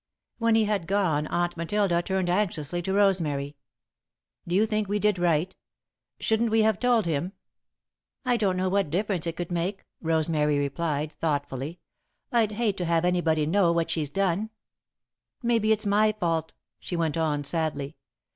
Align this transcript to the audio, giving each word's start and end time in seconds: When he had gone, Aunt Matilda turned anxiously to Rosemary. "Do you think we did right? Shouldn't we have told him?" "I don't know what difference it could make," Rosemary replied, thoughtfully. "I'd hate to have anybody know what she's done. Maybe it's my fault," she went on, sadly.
When 0.39 0.55
he 0.55 0.63
had 0.65 0.87
gone, 0.87 1.27
Aunt 1.27 1.55
Matilda 1.55 2.01
turned 2.01 2.27
anxiously 2.27 2.81
to 2.81 2.93
Rosemary. 2.93 3.55
"Do 4.47 4.55
you 4.55 4.65
think 4.65 4.89
we 4.89 4.97
did 4.97 5.19
right? 5.19 5.55
Shouldn't 6.19 6.49
we 6.49 6.63
have 6.63 6.79
told 6.79 7.05
him?" 7.05 7.33
"I 8.25 8.35
don't 8.35 8.57
know 8.57 8.67
what 8.67 8.89
difference 8.89 9.27
it 9.27 9.35
could 9.35 9.51
make," 9.51 9.85
Rosemary 10.01 10.57
replied, 10.57 11.11
thoughtfully. 11.13 11.81
"I'd 12.31 12.53
hate 12.53 12.77
to 12.77 12.85
have 12.85 13.05
anybody 13.05 13.45
know 13.45 13.71
what 13.71 13.91
she's 13.91 14.09
done. 14.09 14.49
Maybe 15.43 15.71
it's 15.71 15.85
my 15.85 16.13
fault," 16.13 16.55
she 16.79 16.95
went 16.95 17.15
on, 17.15 17.43
sadly. 17.43 17.95